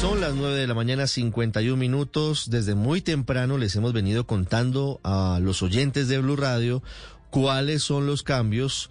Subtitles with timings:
[0.00, 2.50] Son las 9 de la mañana, 51 minutos.
[2.50, 6.82] Desde muy temprano les hemos venido contando a los oyentes de Blue Radio
[7.30, 8.90] cuáles son los cambios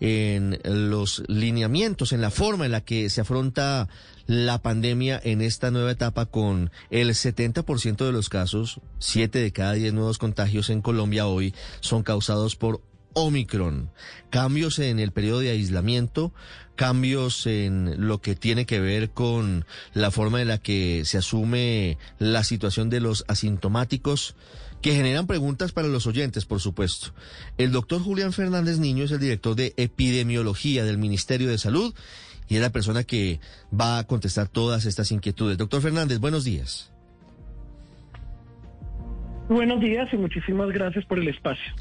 [0.00, 3.88] en los lineamientos, en la forma en la que se afronta
[4.26, 9.74] la pandemia en esta nueva etapa con el 70% de los casos, 7 de cada
[9.74, 12.80] 10 nuevos contagios en Colombia hoy son causados por
[13.16, 13.90] Omicron.
[14.28, 16.34] Cambios en el periodo de aislamiento,
[16.74, 21.96] cambios en lo que tiene que ver con la forma en la que se asume
[22.18, 24.36] la situación de los asintomáticos,
[24.82, 27.14] que generan preguntas para los oyentes, por supuesto.
[27.56, 31.94] El doctor Julián Fernández Niño es el director de epidemiología del Ministerio de Salud
[32.48, 33.40] y es la persona que
[33.72, 35.56] va a contestar todas estas inquietudes.
[35.56, 36.92] Doctor Fernández, buenos días.
[39.48, 41.72] Buenos días y muchísimas gracias por el espacio.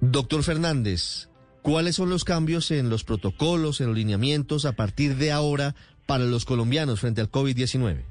[0.00, 1.28] Doctor Fernández,
[1.62, 5.74] ¿cuáles son los cambios en los protocolos, en los lineamientos a partir de ahora
[6.06, 8.02] para los colombianos frente al COVID-19?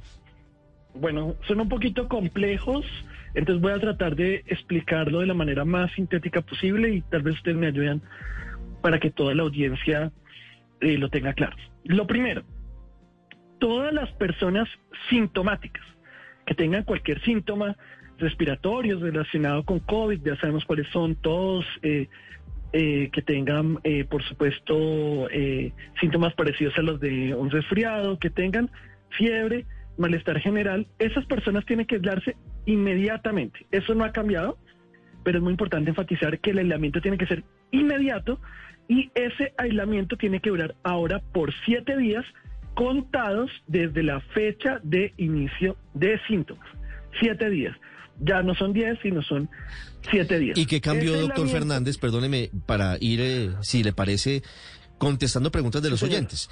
[0.96, 2.86] Bueno, son un poquito complejos,
[3.36, 7.36] entonces voy a tratar de explicarlo de la manera más sintética posible y tal vez
[7.36, 8.02] ustedes me ayuden
[8.82, 10.12] para que toda la audiencia
[10.82, 11.56] eh, lo tenga claro.
[11.86, 12.44] Lo primero,
[13.60, 14.68] todas las personas
[15.10, 15.86] sintomáticas
[16.46, 17.78] que tengan cualquier síntoma
[18.18, 22.08] respiratorios relacionado con COVID, ya sabemos cuáles son todos, eh,
[22.74, 28.30] eh, que tengan, eh, por supuesto, eh, síntomas parecidos a los de un resfriado, que
[28.30, 28.70] tengan
[29.12, 29.66] fiebre,
[29.98, 33.66] malestar general, esas personas tienen que aislarse inmediatamente.
[33.72, 34.58] Eso no ha cambiado,
[35.24, 38.38] pero es muy importante enfatizar que el aislamiento tiene que ser inmediato
[38.90, 42.26] y ese aislamiento tiene que durar ahora por siete días
[42.74, 46.68] contados desde la fecha de inicio de síntomas.
[47.20, 47.78] Siete días.
[48.20, 49.50] Ya no son diez, sino son
[50.10, 50.58] siete días.
[50.58, 51.98] ¿Y qué cambió, doctor Fernández?
[51.98, 54.42] Perdóneme, para ir, eh, si le parece,
[54.98, 56.16] contestando preguntas de los señor.
[56.16, 56.50] oyentes.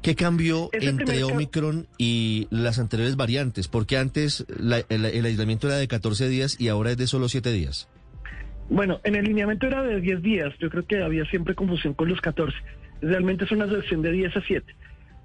[0.00, 3.68] ¿Qué cambió Ese entre Omicron y las anteriores variantes?
[3.68, 7.28] Porque antes la- el, el aislamiento era de 14 días y ahora es de solo
[7.28, 7.88] 7 días.
[8.68, 10.52] Bueno, en el lineamiento era de 10 días.
[10.60, 12.56] Yo creo que había siempre confusión con los 14.
[13.00, 14.74] Realmente es una decisión de 10 a 7.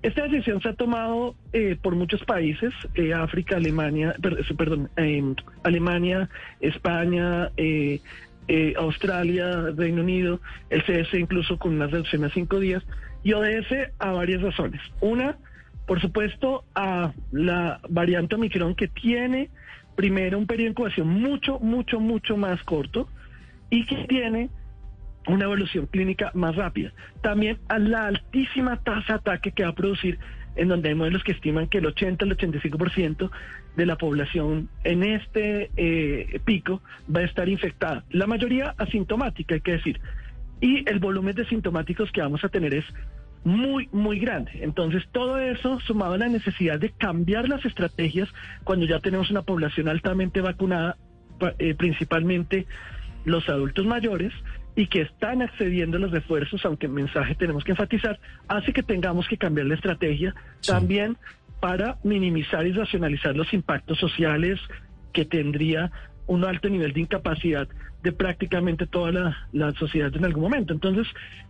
[0.03, 5.33] Esta decisión se ha tomado eh, por muchos países, eh, África, Alemania, eh, perdón, eh,
[5.63, 6.29] Alemania,
[6.61, 7.99] España, eh,
[8.77, 12.83] Australia, Reino Unido, el CS incluso con una reducción a 5 días,
[13.23, 14.81] y ODS a varias razones.
[15.01, 15.37] Una,
[15.85, 19.49] por supuesto, a la variante Omicron que tiene
[19.95, 23.09] primero un periodo de incubación mucho, mucho, mucho más corto
[23.69, 24.49] y que tiene
[25.27, 26.91] una evolución clínica más rápida.
[27.21, 30.19] También a la altísima tasa de ataque que va a producir,
[30.55, 33.29] en donde hay modelos que estiman que el 80 al 85%
[33.75, 36.81] de la población en este eh, pico
[37.13, 38.03] va a estar infectada.
[38.09, 39.99] La mayoría asintomática, hay que decir.
[40.59, 42.85] Y el volumen de sintomáticos que vamos a tener es
[43.43, 44.51] muy, muy grande.
[44.61, 48.27] Entonces, todo eso sumado a la necesidad de cambiar las estrategias
[48.63, 50.97] cuando ya tenemos una población altamente vacunada,
[51.59, 52.65] eh, principalmente
[53.27, 54.33] los adultos mayores,
[54.75, 58.83] y que están accediendo a los refuerzos, aunque el mensaje tenemos que enfatizar, hace que
[58.83, 60.71] tengamos que cambiar la estrategia Sí.
[60.71, 61.17] también
[61.59, 64.59] para minimizar y racionalizar los impactos sociales
[65.13, 65.91] que tendría
[66.27, 67.67] un alto nivel de incapacidad
[68.03, 70.73] de prácticamente toda la, la sociedad en algún momento.
[70.73, 71.07] Entonces,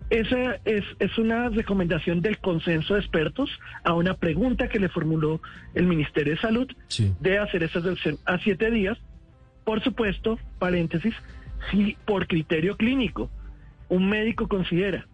[0.09, 3.49] esa es, es una recomendación del consenso de expertos
[3.83, 5.41] a una pregunta que le formuló
[5.73, 7.11] el Ministerio de Salud Sí.
[7.19, 8.97] de hacer esa reducción a siete días.
[9.65, 11.13] Por supuesto, paréntesis,
[11.71, 13.29] si por criterio clínico
[13.89, 15.07] un médico considera,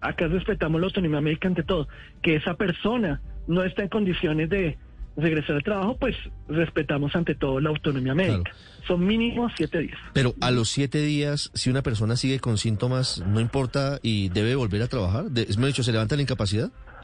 [0.00, 1.88] acá respetamos la autonomía médica ante todo,
[2.22, 4.78] que esa persona no está en condiciones de
[5.16, 6.16] regresar al trabajo, pues
[6.48, 8.52] respetamos ante todo la autonomía médica.
[8.86, 9.98] Son mínimo siete días.
[10.12, 14.54] Pero a los 7 días, si una persona sigue con síntomas, no importa y debe
[14.54, 15.26] volver a trabajar.
[15.34, 16.70] Es dicho, ¿se levanta la incapacidad?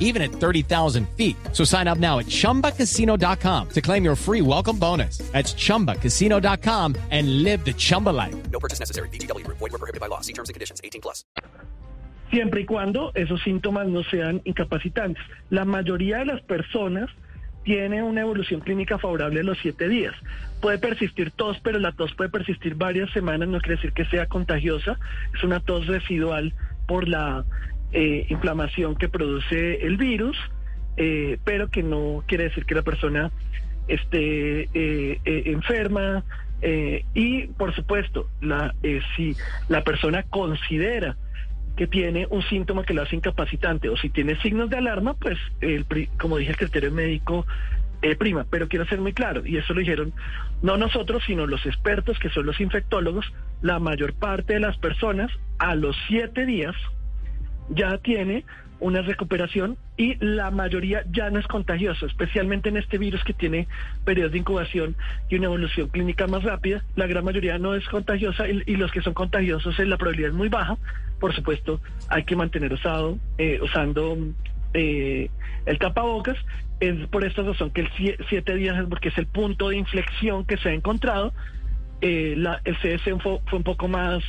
[0.00, 1.36] even at 30,000 feet.
[1.52, 5.18] So sign up now at chumbacasino.com to claim your free welcome bonus.
[5.32, 8.36] That's chumbacasino.com and live the Chumba life.
[8.50, 9.08] No purchase necessary.
[9.08, 9.56] VGW Group.
[9.58, 10.20] Void were prohibited by law.
[10.20, 10.82] See terms and conditions.
[10.84, 11.24] 18 plus.
[12.32, 15.22] siempre y cuando esos síntomas no sean incapacitantes.
[15.50, 17.10] La mayoría de las personas
[17.62, 20.14] tiene una evolución clínica favorable a los siete días.
[20.60, 24.26] Puede persistir tos, pero la tos puede persistir varias semanas, no quiere decir que sea
[24.26, 24.98] contagiosa,
[25.36, 26.54] es una tos residual
[26.88, 27.44] por la
[27.92, 30.36] eh, inflamación que produce el virus,
[30.96, 33.30] eh, pero que no quiere decir que la persona
[33.88, 36.24] esté eh, eh, enferma.
[37.14, 38.72] y, por supuesto, la,
[39.16, 39.34] si
[39.68, 41.16] la persona considera
[41.76, 45.38] que tiene un síntoma que lo hace incapacitante o si tiene signos de alarma, pues,
[45.60, 45.86] el,
[46.20, 47.46] como dije, el criterio médico
[48.18, 48.46] prima.
[48.48, 50.12] Pero quiero ser muy claro, y eso lo dijeron
[50.62, 55.32] no nosotros, sino los expertos, que son los infectólogos, la mayor parte de las personas
[55.58, 56.76] a los siete días
[57.70, 58.44] ya tiene
[58.80, 63.68] una recuperación y la mayoría ya no es contagioso, especialmente en este virus que tiene
[64.04, 64.96] periodos de incubación
[65.28, 66.82] y una evolución clínica más rápida.
[66.96, 70.36] La gran mayoría no es contagiosa y, los que son contagiosos eh, la probabilidad es
[70.36, 70.76] muy baja.
[71.20, 74.18] Por supuesto, hay que mantener usado, eh, usando
[74.74, 75.30] eh,
[75.66, 76.36] el tapabocas.
[76.80, 79.76] Es por esta razón que el sie- siete días es porque es el punto de
[79.76, 81.32] inflexión que se ha encontrado.
[82.00, 84.24] Eh, la- el CDC fue, fue un poco más...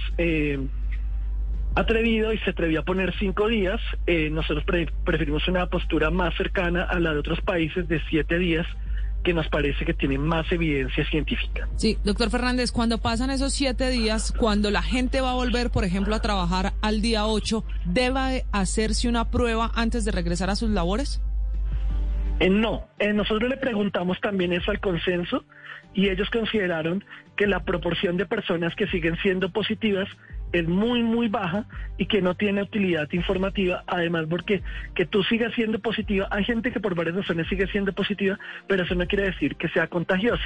[1.75, 3.79] atrevido y se atrevió a poner cinco días.
[4.07, 8.37] Eh, nosotros pre- preferimos una postura más cercana a la de otros países de siete
[8.37, 8.65] días,
[9.23, 11.67] que nos parece que tiene más evidencia científica.
[11.77, 15.85] Sí, doctor Fernández, cuando pasan esos siete días, cuando la gente va a volver, por
[15.85, 20.69] ejemplo, a trabajar al día 8, ¿debe hacerse una prueba antes de regresar a sus
[20.71, 21.21] labores?
[22.41, 25.45] Eh, no, eh, nosotros le preguntamos también eso al consenso
[25.93, 27.05] y ellos consideraron
[27.37, 30.09] que la proporción de personas que siguen siendo positivas
[30.53, 31.65] es muy, muy baja
[31.97, 34.61] y que no tiene utilidad informativa, además porque
[34.95, 38.83] que tú sigas siendo positiva, hay gente que por varias razones sigue siendo positiva, pero
[38.83, 40.43] eso no quiere decir que sea contagiosa.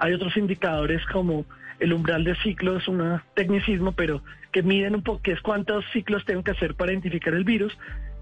[0.00, 1.46] Hay otros indicadores como
[1.78, 4.22] el umbral de ciclo, es un tecnicismo, pero
[4.52, 7.76] que miden un poco, que es cuántos ciclos tengo que hacer para identificar el virus,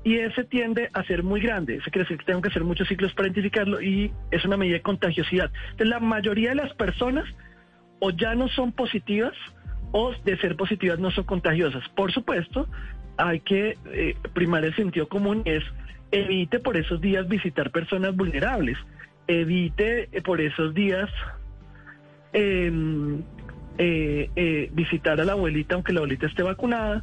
[0.04, 1.76] y ese tiende a ser muy grande.
[1.76, 4.74] Eso quiere decir que tengo que hacer muchos ciclos para identificarlo y es una medida
[4.74, 5.50] de contagiosidad.
[5.70, 7.24] Entonces, la mayoría de las personas
[8.00, 9.32] o ya no son positivas
[9.92, 11.88] o de ser positivas no son contagiosas.
[11.90, 12.66] Por supuesto,
[13.16, 15.62] hay que eh, primar el sentido común, es
[16.10, 18.76] evite por esos días visitar personas vulnerables,
[19.26, 21.08] evite eh, por esos días
[22.32, 22.70] eh,
[23.78, 27.02] eh, eh, visitar a la abuelita aunque la abuelita esté vacunada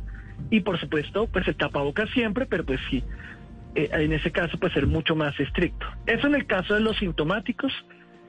[0.52, 3.04] y por supuesto pues el tapabocas siempre, pero pues sí,
[3.76, 5.86] en ese caso pues ser mucho más estricto.
[6.06, 7.74] Eso en el caso de los sintomáticos,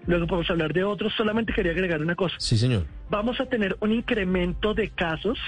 [0.06, 2.84] luego podemos hablar de otros, solamente quería agregar una cosa Sí, señor.
[3.08, 5.38] vamos a tener un incremento de casos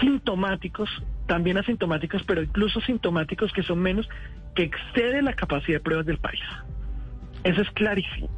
[0.00, 0.88] sintomáticos,
[1.26, 4.08] también asintomáticos, pero incluso sintomáticos que son menos,
[4.54, 6.40] que excede la capacidad de pruebas del país.
[7.44, 8.28] Eso es clarísimo.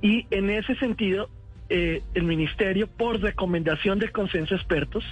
[0.00, 1.28] Y en ese sentido,
[1.68, 5.04] eh, el Ministerio, por recomendación del consenso de expertos,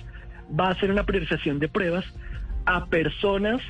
[0.59, 2.05] va a hacer una priorización de pruebas
[2.65, 3.61] a personas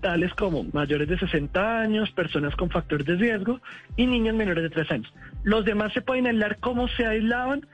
[0.00, 3.60] tales como mayores de 60 años, personas con factores de riesgo
[3.96, 5.12] y niños menores de 3 años.
[5.42, 7.66] Los demás se pueden aislar como se aislaban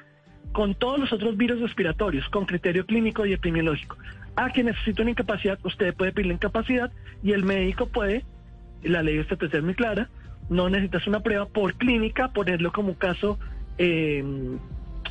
[0.52, 3.96] con todos los otros virus respiratorios, con criterio clínico y epidemiológico.
[4.36, 6.92] A quien necesita una incapacidad, usted puede pedir la incapacidad
[7.22, 8.24] y el médico puede,
[8.82, 10.08] la ley estatal es muy clara,
[10.48, 13.38] no necesitas una prueba por clínica, ponerlo como caso
[13.78, 14.24] eh,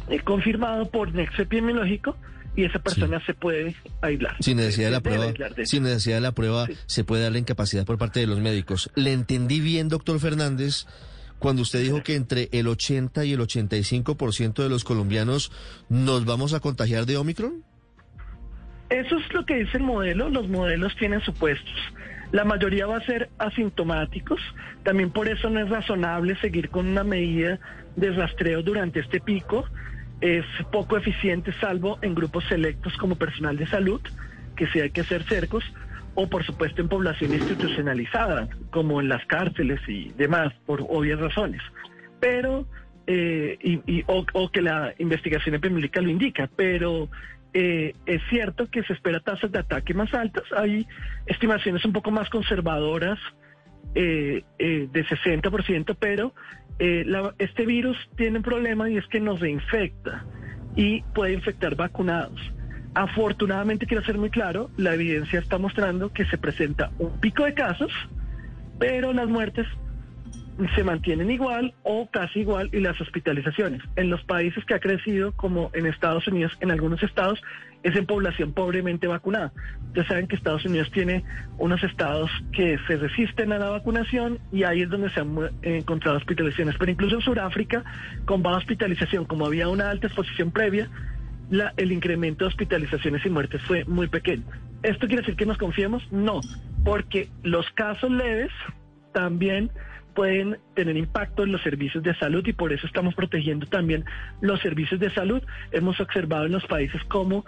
[0.09, 2.15] eh, confirmado por nexo epidemiológico
[2.55, 4.35] y esa persona se puede aislar.
[4.39, 6.73] Sin necesidad de la prueba, de sin necesidad de la prueba, Sí.
[6.85, 8.89] se puede dar la incapacidad por parte de los médicos.
[8.95, 10.85] ¿Le entendí bien, doctor Fernández,
[11.39, 15.51] cuando usted dijo que entre el 80 y el 85% de los colombianos
[15.89, 17.63] nos vamos a contagiar de Omicron?
[18.89, 20.29] Eso es lo que dice el modelo.
[20.29, 21.73] Los modelos tienen supuestos.
[22.31, 24.39] La mayoría va a ser asintomáticos.
[24.83, 27.59] También por eso no es razonable seguir con una medida
[27.95, 29.65] de rastreo durante este pico.
[30.21, 34.01] Es poco eficiente, salvo en grupos selectos como personal de salud,
[34.55, 35.63] que sí hay que hacer cercos,
[36.13, 41.61] o por supuesto en población institucionalizada, como en las cárceles y demás, por obvias razones.
[42.21, 42.65] Pero,
[43.07, 47.09] eh, y, y- o, o que la investigación epidemiológica lo indica, pero
[47.53, 50.43] eh, es cierto que se espera tasas de ataque más altas.
[50.55, 50.87] Hay
[51.25, 53.19] estimaciones un poco más conservadoras
[53.93, 56.33] eh, eh, de 60%, pero
[56.79, 60.25] eh, la- este virus tiene un problema y es que nos reinfecta
[60.75, 62.39] y puede infectar vacunados.
[62.93, 67.53] Afortunadamente, quiero ser muy claro, la evidencia está mostrando que se presenta un pico de
[67.53, 67.91] casos,
[68.79, 69.67] pero las muertes
[70.75, 73.81] se mantienen igual o casi igual y las hospitalizaciones.
[73.95, 77.41] En los países que ha crecido, como en Estados Unidos, en algunos estados,
[77.83, 79.51] es en población pobremente vacunada.
[79.87, 81.23] Ustedes saben que Estados Unidos tiene
[81.57, 86.17] unos estados que se resisten a la vacunación y ahí es donde se han encontrado
[86.17, 86.75] hospitalizaciones.
[86.79, 87.83] Pero incluso en Sudáfrica,
[88.25, 90.89] con baja hospitalización, como había una alta exposición previa,
[91.51, 94.43] la, el incremento de hospitalizaciones y muertes fue muy pequeño.
[94.83, 96.01] ¿Esto quiere decir que nos confiemos?
[96.11, 96.41] No,
[96.83, 98.51] porque los casos leves
[99.13, 99.69] también
[100.15, 104.05] pueden tener impacto en los servicios de salud y por eso estamos protegiendo también
[104.41, 105.43] los servicios de salud.
[105.71, 107.45] Hemos observado en los países cómo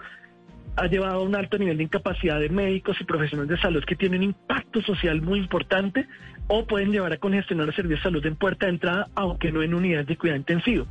[0.76, 3.96] ha llevado a un alto nivel de incapacidad de médicos y profesionales de salud que
[3.96, 6.06] tienen impacto social muy importante
[6.46, 9.62] o pueden llevar a congestionar los servicios de salud en puerta de entrada, aunque no
[9.62, 10.86] en unidades de cuidado intensivo.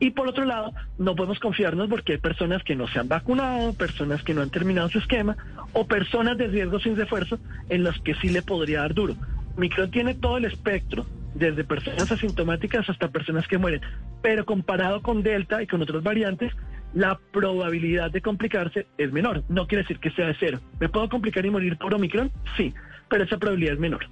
[0.00, 3.72] Y por otro lado, no podemos confiarnos porque hay personas que no se han vacunado,
[3.74, 5.36] personas que no han terminado su esquema
[5.72, 9.16] o personas de riesgo sin refuerzo en los que sí le podría dar duro.
[9.58, 13.80] Micron tiene todo el espectro, desde personas asintomáticas hasta personas que mueren,
[14.22, 16.52] pero comparado con Delta y con otras variantes,
[16.94, 19.44] la probabilidad de complicarse es menor.
[19.48, 20.60] No quiere decir que sea de cero.
[20.80, 22.32] ¿Me puedo complicar y morir por Omicron?
[22.56, 22.72] Sí,
[23.10, 24.08] pero esa probabilidad es menor.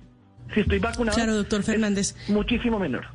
[0.54, 2.14] Si estoy vacunado, claro, doctor Fernández.
[2.28, 3.06] muchísimo menor.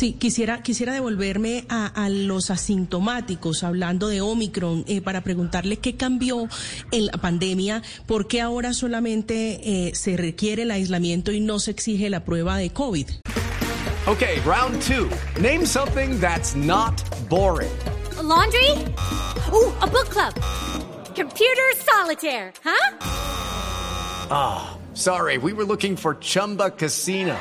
[0.00, 6.48] Sí, quisiera, quisiera devolverme a, los asintomáticos, hablando de Omicron, eh, para preguntarle qué cambió
[6.90, 11.72] en la pandemia, por qué ahora solamente eh, se requiere el aislamiento y no se
[11.72, 13.10] exige la prueba de COVID.
[14.06, 15.10] Ok, round two.
[15.38, 17.68] Name something that's not boring.
[18.22, 18.70] laundry?
[19.52, 20.32] Uh, a book club.
[21.14, 22.96] Computer solitaire, huh?
[24.30, 27.36] Ah, sorry, we were looking for Chumba Casino.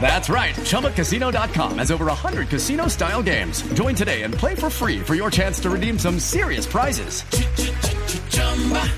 [0.00, 0.54] That's right.
[0.54, 3.62] ChumbaCasino.com has over 100 casino style games.
[3.74, 7.24] Join today and play for free for your chance to redeem some serious prizes.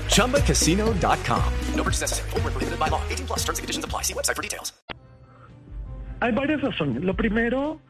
[0.07, 1.53] ChumbaCasino.com.
[1.75, 2.29] No purchase necessary.
[2.29, 3.01] Forward, prohibited by law.
[3.09, 4.03] 18 plus terms and conditions apply.
[4.03, 4.71] See website for details.
[6.21, 7.03] Hay varias razones.
[7.03, 7.81] Lo primero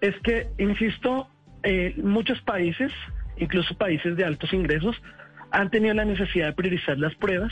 [0.00, 1.26] es que, insisto,
[1.62, 2.92] eh, muchos países,
[3.38, 4.94] incluso países de altos ingresos,
[5.50, 7.50] han tenido la necesidad de priorizar las pruebas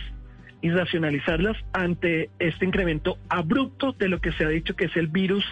[0.62, 5.08] y racionalizarlas ante este incremento abrupto de lo que se ha dicho que es el
[5.08, 5.44] virus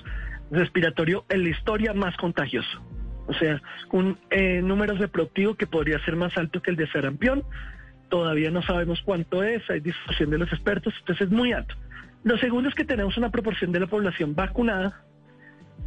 [0.51, 2.83] respiratorio en la historia más contagioso.
[3.27, 3.61] O sea,
[3.93, 7.43] un eh, número reproductivo que podría ser más alto que el de sarampión.
[8.09, 11.75] Todavía no sabemos cuánto es, hay discusión de los expertos, entonces es muy alto.
[12.23, 15.03] Lo segundo es que tenemos una proporción de la población vacunada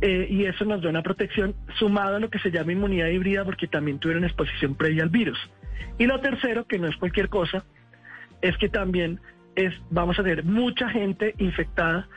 [0.02, 3.44] eh, y eso nos da una protección sumada a lo que se llama inmunidad híbrida
[3.44, 5.40] porque también tuvieron exposición previa al virus.
[5.98, 7.66] Y lo tercero, que no es cualquier cosa,
[8.42, 9.20] es que también
[9.56, 12.08] es, vamos a tener mucha gente infectada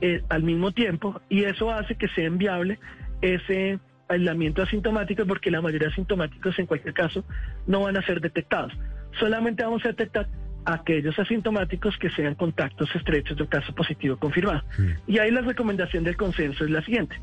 [0.00, 2.78] eh, al mismo tiempo y eso hace que sea inviable
[3.20, 3.78] ese
[4.08, 7.24] aislamiento asintomático porque la mayoría de asintomáticos en cualquier caso
[7.66, 8.72] no van a ser detectados.
[9.18, 10.28] Solamente vamos a detectar
[10.64, 14.62] aquellos asintomáticos que sean contactos estrechos de un caso positivo confirmado.
[15.06, 17.20] Y ahí la recomendación del consenso es la siguiente.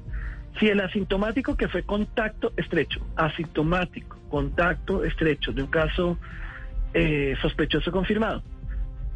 [0.59, 6.17] Si el asintomático que fue contacto estrecho, asintomático, contacto estrecho de un caso
[6.93, 8.43] eh, sospechoso confirmado,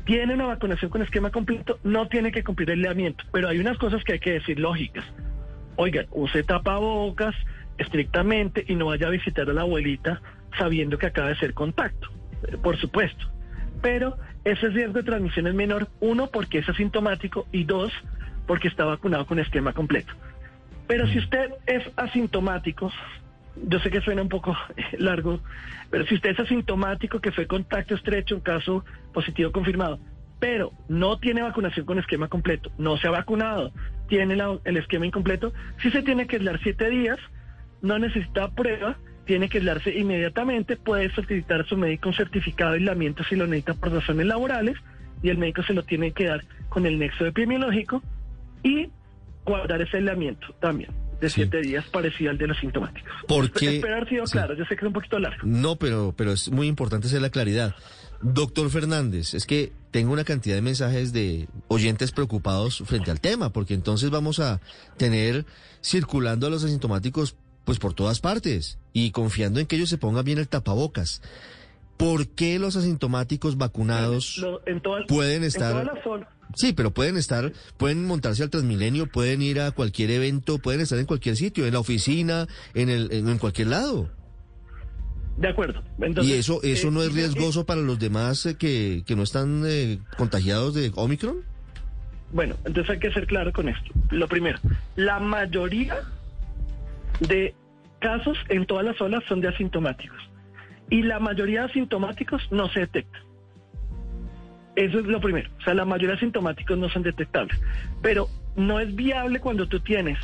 [0.05, 3.23] tiene una vacunación con esquema completo, no tiene que cumplir el leamiento.
[3.31, 5.03] Pero hay unas cosas que hay que decir lógicas.
[5.77, 7.35] Oigan, use tapabocas
[7.77, 10.21] estrictamente y no vaya a visitar a la abuelita
[10.57, 12.09] sabiendo que acaba de ser contacto.
[12.47, 13.25] Eh, por supuesto.
[13.81, 17.91] Pero ese riesgo de transmisión es menor, uno, porque es asintomático y dos,
[18.47, 20.13] porque está vacunado con esquema completo.
[20.87, 22.91] Pero si usted es asintomático,
[23.63, 24.55] yo sé que suena un poco
[24.97, 25.39] largo,
[25.89, 28.83] pero si usted es asintomático, que fue contacto estrecho, un caso
[29.13, 29.99] positivo confirmado,
[30.39, 33.71] pero no tiene vacunación con esquema completo, no se ha vacunado,
[34.07, 37.17] tiene el esquema incompleto, sí se tiene que aislar siete días,
[37.81, 42.79] no necesita prueba, tiene que aislarse inmediatamente, puede solicitar a su médico un certificado de
[42.79, 44.77] aislamiento si lo necesita por razones laborales,
[45.23, 48.03] y el médico se lo tiene que dar con el nexo epidemiológico
[48.63, 48.89] y
[49.45, 53.11] guardar ese aislamiento también de siete días parecido al de los sintomáticos.
[53.27, 53.77] ¿Por qué?
[53.77, 55.41] Espero haber sido claro, yo sé que es un poquito largo.
[55.43, 57.75] No, pero, pero es muy importante hacer la claridad.
[58.21, 63.51] Doctor Fernández, es que tengo una cantidad de mensajes de oyentes preocupados frente al tema,
[63.51, 64.61] porque entonces vamos a
[64.97, 65.45] tener
[65.83, 70.23] circulando a los asintomáticos pues por todas partes y confiando en que ellos se pongan
[70.23, 71.21] bien el tapabocas.
[71.97, 74.45] ¿Por qué los asintomáticos vacunados
[75.07, 75.91] pueden estar...
[76.55, 80.97] Sí, pero pueden estar, pueden montarse al Transmilenio, pueden ir a cualquier evento, pueden estar
[80.97, 84.09] en cualquier sitio, en la oficina, en, el, en, cualquier lado.
[85.37, 85.83] De acuerdo.
[86.21, 89.63] ¿Y eso, eso no es eh, riesgoso para los demás eh, que, que, no están
[89.65, 91.43] eh, contagiados de Omicron?
[92.31, 93.91] Bueno, entonces hay que ser claro con esto.
[94.11, 94.59] Lo primero,
[94.95, 96.03] la mayoría
[97.19, 97.53] de
[97.99, 100.19] casos en todas las olas son de asintomáticos.
[100.89, 103.21] Y la mayoría de asintomáticos no se detectan.
[104.75, 105.49] Eso es lo primero.
[105.59, 107.59] O sea, la mayoría de asintomáticos no son detectables.
[108.01, 110.19] Pero no es viable cuando tú tienes,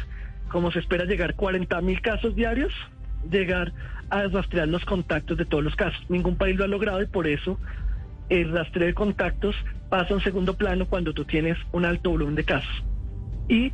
[0.50, 2.74] como se espera, llegar 40 mil casos diarios,
[3.30, 3.72] llegar
[4.10, 6.04] a rastrear los contactos de todos los casos.
[6.10, 7.58] Ningún país lo ha logrado y por eso
[8.30, 9.56] el rastreo de contactos
[9.90, 12.84] pasa a un segundo plano cuando tú tienes un alto volumen de casos.
[13.48, 13.74] Y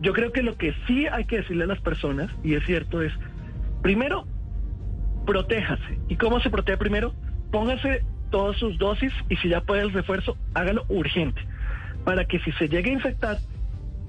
[0.00, 3.02] yo creo que lo que sí hay que decirle a las personas, y es cierto,
[3.02, 3.12] es,
[3.82, 4.26] primero,
[5.28, 5.98] protéjase.
[6.08, 7.12] ¿Y cómo se protege primero?
[7.52, 11.42] Póngase todas sus dosis y si ya puede el refuerzo, hágalo urgente,
[12.04, 13.36] para que si se llegue a infectar,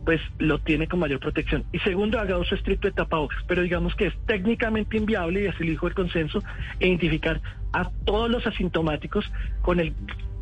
[0.05, 1.65] pues lo tiene con mayor protección.
[1.73, 5.65] Y segundo, haga uso estricto de tapabocas, pero digamos que es técnicamente inviable, y así
[5.65, 6.41] lo dijo el consenso,
[6.79, 7.41] identificar
[7.73, 9.29] a todos los asintomáticos
[9.61, 9.93] con el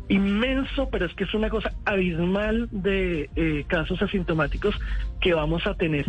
[0.08, 4.76] inmenso, pero es que es una cosa abismal de eh, casos asintomáticos
[5.20, 6.06] que vamos a tener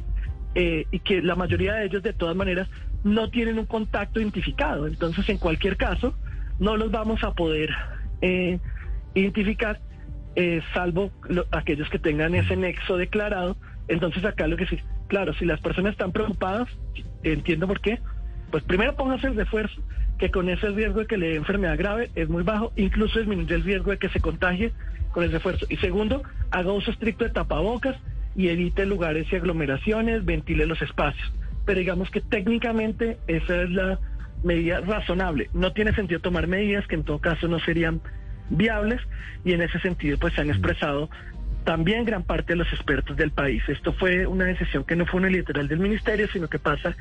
[0.55, 2.67] eh, y que la mayoría de ellos de todas maneras
[3.03, 4.87] no tienen un contacto identificado.
[4.87, 6.13] Entonces, en cualquier caso,
[6.59, 7.69] no los vamos a poder
[8.21, 8.59] eh,
[9.13, 9.79] identificar,
[10.35, 13.55] eh, salvo lo- aquellos que tengan ese nexo declarado.
[13.87, 16.67] Entonces, acá lo que sí, claro, si las personas están preocupadas,
[17.23, 17.99] entiendo por qué,
[18.51, 19.81] pues primero póngase el refuerzo,
[20.17, 23.55] que con ese riesgo de que le dé enfermedad grave es muy bajo, incluso disminuye
[23.55, 24.73] el riesgo de que se contagie
[25.11, 25.65] con el refuerzo.
[25.69, 27.95] Y segundo, haga uso estricto de tapabocas
[28.35, 31.31] y evite lugares y aglomeraciones, ventile los espacios.
[31.65, 33.99] Pero digamos que técnicamente esa es la
[34.43, 35.49] medida razonable.
[35.53, 38.01] No tiene sentido tomar medidas que en todo caso no serían
[38.49, 39.01] viables
[39.45, 41.09] y en ese sentido pues se han expresado
[41.63, 43.61] también gran parte de los expertos del país.
[43.67, 46.95] Esto fue una decisión que no fue unilateral del ministerio, sino que pasa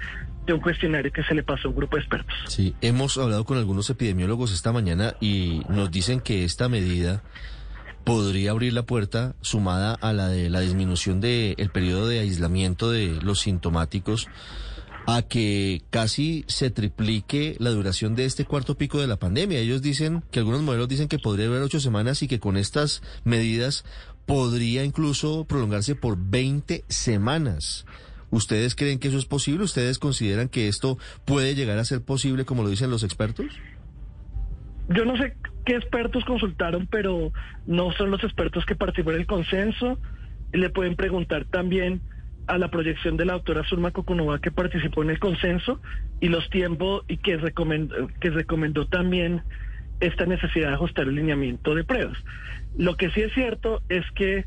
[0.46, 2.34] de un cuestionario que se le pasó a un grupo de expertos.
[2.48, 7.22] Sí, hemos hablado con algunos epidemiólogos esta mañana y nos dicen que esta medida
[8.08, 13.20] podría abrir la puerta, sumada a la de la disminución del periodo de aislamiento de
[13.20, 14.28] los sintomáticos,
[15.06, 19.58] a que casi se triplique la duración de este cuarto pico de la pandemia.
[19.58, 23.02] Ellos dicen que algunos modelos dicen que podría haber ocho semanas y que con estas
[23.24, 23.84] medidas
[24.24, 27.84] podría incluso prolongarse por 20 semanas.
[28.30, 29.64] ¿Ustedes creen que eso es posible?
[29.64, 30.96] ¿Ustedes consideran que esto
[31.26, 33.48] puede llegar a ser posible como lo dicen los expertos?
[34.88, 35.34] Yo no sé
[35.68, 37.30] qué expertos consultaron, pero
[37.66, 39.98] no son los expertos que participaron en el consenso.
[40.50, 42.00] Le pueden preguntar también
[42.46, 45.78] a la proyección de la doctora Zulma Coconova que participó en el consenso
[46.20, 49.42] y los tiempos y que recomendó, que recomendó también
[50.00, 52.16] esta necesidad de ajustar el lineamiento de pruebas.
[52.78, 54.46] Lo que sí es cierto es que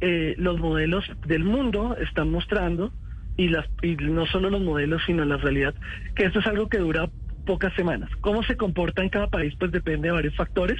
[0.00, 2.92] eh, los modelos del mundo están mostrando,
[3.36, 5.74] y, las, y no solo los modelos, sino la realidad,
[6.14, 7.10] que esto es algo que dura
[7.50, 8.08] pocas semanas.
[8.20, 9.52] ¿Cómo se comporta en cada país?
[9.58, 10.78] Pues depende de varios factores,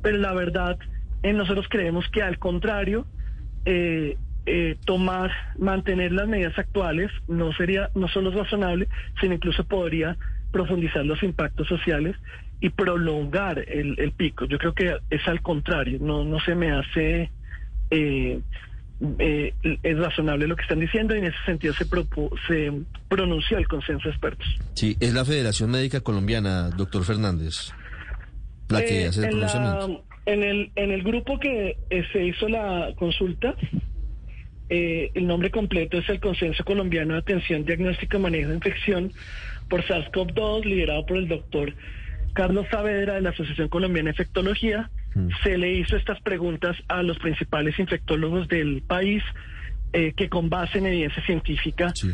[0.00, 0.78] pero la verdad,
[1.24, 3.04] eh, nosotros creemos que al contrario,
[3.64, 8.86] eh, eh, tomar, mantener las medidas actuales no sería, no solo es razonable,
[9.20, 10.16] sino incluso podría
[10.52, 12.14] profundizar los impactos sociales
[12.60, 14.44] y prolongar el, el pico.
[14.44, 17.32] Yo creo que es al contrario, no, no se me hace
[17.90, 18.40] eh,
[19.18, 22.72] eh, es razonable lo que están diciendo y en ese sentido se, propu- se
[23.08, 24.46] pronunció el consenso de expertos.
[24.74, 27.72] Sí, es la Federación Médica Colombiana, doctor Fernández,
[28.68, 29.88] la que Eh, hace el en, la-
[30.26, 33.54] en el, en el grupo que eh, se hizo la consulta,
[34.68, 39.12] eh, el nombre completo es el Consenso Colombiano de Atención, Diagnóstico y Manejo de Infección
[39.70, 41.72] por SARS-CoV-2, liderado por el doctor
[42.34, 44.90] Carlos Saavedra de la Asociación Colombiana de Infectología.
[45.14, 45.28] Mm.
[45.42, 49.22] Se le hizo estas preguntas a los principales infectólogos del país
[49.92, 52.12] eh, que con base en evidencia científica Sí.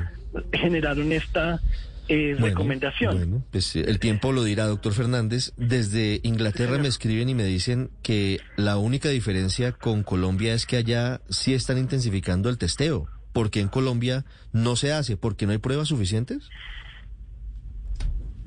[0.52, 1.60] generaron esta
[2.08, 3.16] eh, Bueno, recomendación.
[3.16, 5.52] Bueno, pues eh, el tiempo lo dirá, doctor Fernández.
[5.56, 10.76] Desde Inglaterra me escriben y me dicen que la única diferencia con Colombia es que
[10.76, 13.08] allá sí están intensificando el testeo.
[13.32, 15.16] ¿Por qué en Colombia no se hace?
[15.16, 16.48] ¿Porque no hay pruebas suficientes?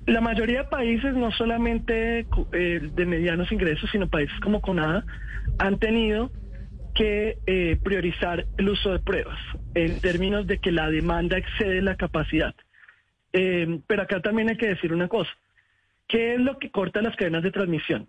[0.08, 5.06] La mayoría de países, no solamente eh, de medianos ingresos, sino países como Canadá,
[5.60, 6.32] han tenido
[6.96, 9.38] que eh, priorizar el uso de pruebas
[9.76, 12.56] en términos de que la demanda excede la capacidad.
[13.34, 15.30] Eh, pero acá también hay que decir una cosa.
[16.08, 18.08] ¿Qué es lo que corta las cadenas de transmisión?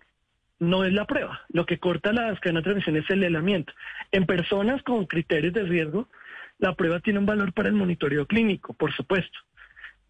[0.57, 1.41] No es la prueba.
[1.49, 3.73] Lo que corta las cadenas de transmisión es el helamiento.
[4.13, 6.07] En personas con criterios de riesgo,
[6.59, 9.37] la prueba tiene un valor para el monitoreo clínico, por supuesto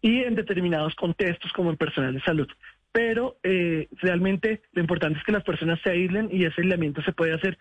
[0.02, 2.48] y en determinados contextos como en personal de salud.
[2.92, 7.12] Pero eh, realmente lo importante es que las personas se aíslen y ese aislamiento se
[7.12, 7.58] puede hacer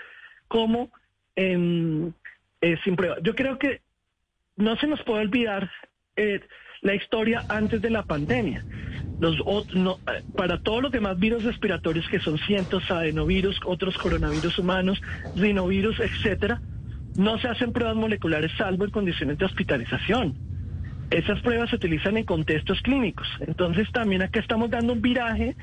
[0.48, 0.92] como
[1.36, 2.14] en,
[2.62, 3.18] eh, sin prueba.
[3.22, 3.82] Yo creo que
[4.56, 5.70] no se nos puede olvidar
[6.16, 6.42] eh,
[6.82, 8.66] la historia antes de la pandemia.
[9.20, 9.38] Los,
[9.76, 15.02] no, eh, para todos los demás virus respiratorios que son cientos, adenovirus, otros coronavirus humanos,
[15.36, 16.62] rinovirus, etcétera,
[17.18, 20.49] no se hacen pruebas moleculares salvo en condiciones de hospitalización
[21.12, 23.28] esas pruebas se utilizan en contextos clínicos.
[23.40, 25.56] Entonces también acá estamos dando un viraje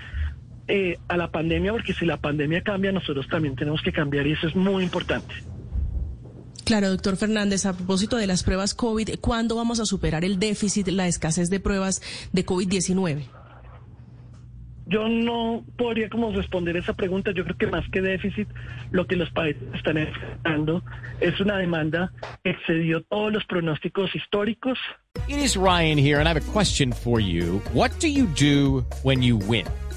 [0.69, 4.33] eh, a la pandemia, porque si la pandemia cambia, nosotros también tenemos que cambiar y
[4.33, 5.35] eso es muy importante.
[6.65, 10.89] Claro, doctor Fernández, a propósito de las pruebas COVID, ¿cuándo vamos a superar el déficit,
[10.89, 13.36] la escasez de pruebas de COVID-19?
[14.87, 17.33] Yo no podría como responder esa pregunta.
[17.33, 18.49] Yo creo que más que déficit,
[18.93, 20.83] lo que los países están enfrentando
[21.21, 22.13] es una demanda
[22.45, 24.79] que excedió todos los pronósticos históricos.
[25.29, 27.61] It is Ryan here, and I have a question for you.
[27.73, 29.67] What do you do when you win?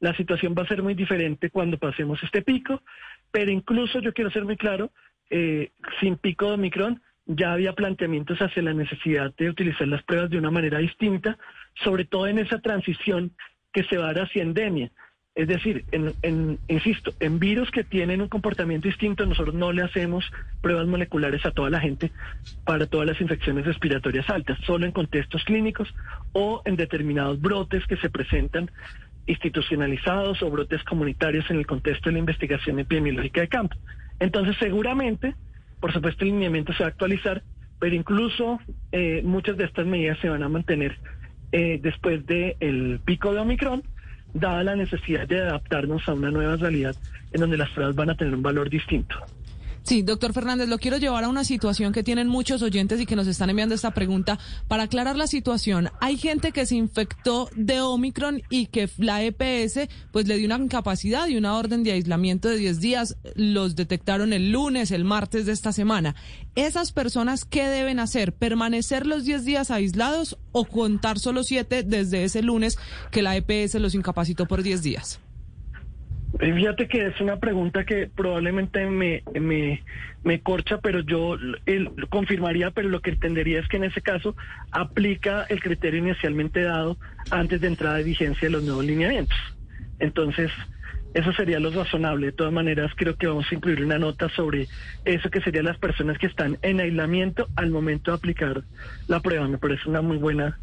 [0.00, 2.82] La situación va a ser muy diferente cuando pasemos este pico,
[3.30, 4.90] pero incluso yo quiero ser muy claro,
[5.30, 10.30] eh, sin pico de Omicron ya había planteamientos hacia la necesidad de utilizar las pruebas
[10.30, 11.36] de una manera distinta,
[11.82, 13.32] sobre todo en esa transición
[13.72, 14.90] que se va a dar hacia endemia.
[15.34, 20.24] Es decir, en, insisto, en virus que tienen un comportamiento distinto, nosotros no le hacemos
[20.62, 22.10] pruebas moleculares a toda la gente
[22.64, 25.92] para todas las infecciones respiratorias altas, solo en contextos clínicos
[26.32, 28.70] o en determinados brotes que se presentan
[29.26, 33.76] institucionalizados o brotes comunitarios en el contexto de la investigación epidemiológica de campo.
[34.20, 35.34] Entonces, seguramente,
[35.80, 37.42] por supuesto, el lineamiento se va a actualizar,
[37.78, 38.58] pero incluso
[38.92, 40.96] eh, muchas de estas medidas se van a mantener
[41.52, 43.82] eh, después del pico de Omicron,
[44.32, 46.96] dada la necesidad de adaptarnos a una nueva realidad
[47.32, 49.16] en donde las pruebas van a tener un valor distinto.
[49.86, 53.14] Sí, doctor Fernández, lo quiero llevar a una situación que tienen muchos oyentes y que
[53.14, 55.90] nos están enviando esta pregunta para aclarar la situación.
[56.00, 60.58] Hay gente que se infectó de Omicron y que la EPS pues le dio una
[60.58, 63.16] incapacidad y una orden de aislamiento de 10 días.
[63.36, 66.16] Los detectaron el lunes, el martes de esta semana.
[66.56, 68.32] ¿Esas personas qué deben hacer?
[68.32, 72.76] ¿Permanecer los 10 días aislados o contar solo 7 desde ese lunes
[73.12, 75.20] que la EPS los incapacitó por 10 días?
[76.40, 79.82] Eh, Fíjate que es una pregunta que probablemente me, me,
[80.22, 81.36] me corcha, pero yo
[82.10, 84.36] confirmaría, pero lo que entendería es que en ese caso
[84.70, 86.98] aplica el criterio inicialmente dado
[87.30, 89.38] antes de entrada de vigencia de los nuevos lineamientos.
[89.98, 90.50] Entonces,
[91.14, 92.26] eso sería lo razonable.
[92.26, 94.68] De todas maneras, creo que vamos a incluir una nota sobre
[95.06, 98.64] eso que serían las personas que están en aislamiento al momento de aplicar
[99.08, 99.48] la prueba.
[99.48, 100.58] Me parece una muy buena...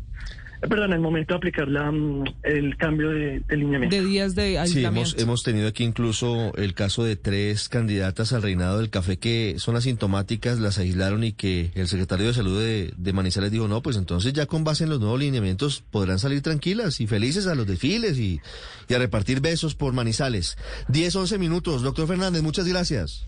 [0.69, 3.95] Perdón, al momento de aplicar la, mm, el cambio de, de lineamiento.
[3.95, 5.09] De días de Sí, aislamiento.
[5.11, 9.55] hemos, hemos tenido aquí incluso el caso de tres candidatas al reinado del café que
[9.57, 13.81] son asintomáticas, las aislaron y que el secretario de salud de, de Manizales dijo, no,
[13.81, 17.55] pues entonces ya con base en los nuevos lineamientos podrán salir tranquilas y felices a
[17.55, 18.39] los desfiles y,
[18.87, 20.57] y a repartir besos por Manizales.
[20.87, 21.81] 10, 11 minutos.
[21.81, 23.27] Doctor Fernández, muchas gracias.